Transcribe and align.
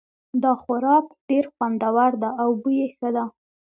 دا 0.43 0.51
خوراک 0.61 1.05
ډېر 1.27 1.45
خوندور 1.53 2.11
ده 2.21 2.29
او 2.41 2.49
بوی 2.61 2.75
یې 2.81 2.87
ښه 2.95 3.09
ده 3.15 3.25